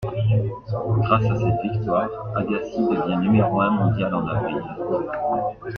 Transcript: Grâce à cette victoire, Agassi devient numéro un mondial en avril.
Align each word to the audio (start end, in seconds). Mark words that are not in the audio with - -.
Grâce 1.03 1.25
à 1.29 1.35
cette 1.35 1.61
victoire, 1.61 2.09
Agassi 2.35 2.77
devient 2.79 3.19
numéro 3.21 3.61
un 3.61 3.69
mondial 3.69 4.15
en 4.15 4.25
avril. 4.27 4.63